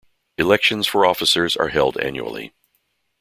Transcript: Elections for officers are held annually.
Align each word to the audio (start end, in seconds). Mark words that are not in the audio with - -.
Elections 0.39 0.87
for 0.87 1.05
officers 1.05 1.55
are 1.55 1.67
held 1.67 1.95
annually. 1.99 2.55